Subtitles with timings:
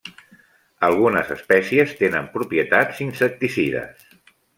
[0.87, 4.09] Algunes espècies tenen propietats insecticides.